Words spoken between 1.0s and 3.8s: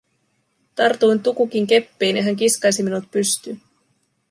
Tukukin keppiin ja hän kiskaisi minut pystyyn.